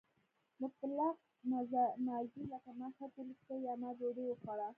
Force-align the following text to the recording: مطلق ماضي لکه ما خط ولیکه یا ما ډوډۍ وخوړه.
مطلق 0.63 1.17
ماضي 2.07 2.43
لکه 2.51 2.71
ما 2.79 2.87
خط 2.97 3.13
ولیکه 3.17 3.55
یا 3.65 3.73
ما 3.81 3.89
ډوډۍ 3.97 4.25
وخوړه. 4.27 4.67